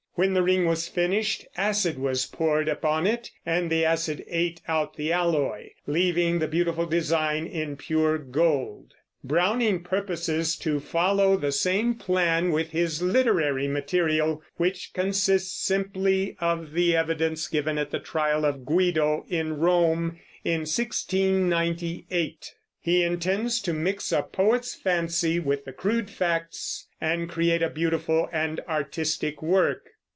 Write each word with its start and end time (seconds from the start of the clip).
When 0.15 0.33
the 0.33 0.43
ring 0.43 0.65
was 0.65 0.89
finished, 0.89 1.45
acid 1.55 1.97
was 1.97 2.25
poured 2.25 2.67
upon 2.67 3.07
it; 3.07 3.31
and 3.45 3.69
the 3.69 3.85
acid 3.85 4.25
ate 4.27 4.61
out 4.67 4.95
the 4.97 5.13
alloy, 5.13 5.69
leaving 5.87 6.37
the 6.37 6.49
beautiful 6.49 6.85
design 6.85 7.47
in 7.47 7.77
pure 7.77 8.17
gold. 8.17 8.93
Browning 9.23 9.81
purposes 9.83 10.57
to 10.57 10.81
follow 10.81 11.37
the 11.37 11.53
same 11.53 11.95
plan 11.95 12.51
with 12.51 12.71
his 12.71 13.01
literary 13.01 13.69
material, 13.69 14.43
which 14.57 14.91
consists 14.93 15.53
simply 15.65 16.35
of 16.41 16.73
the 16.73 16.93
evidence 16.93 17.47
given 17.47 17.77
at 17.77 17.89
the 17.91 17.97
trial 17.99 18.43
of 18.43 18.65
Guido 18.65 19.25
in 19.29 19.57
Rome, 19.59 20.19
in 20.43 20.65
1698. 20.69 22.53
He 22.81 23.01
intends 23.03 23.61
to 23.61 23.71
mix 23.71 24.11
a 24.11 24.23
poet's 24.23 24.75
fancy 24.75 25.39
with 25.39 25.63
the 25.63 25.73
crude 25.73 26.09
facts, 26.09 26.87
and 26.99 27.29
create 27.29 27.61
a 27.63 27.69
beautiful 27.69 28.27
and 28.33 28.59
artistic 28.67 29.41
work. 29.41 29.85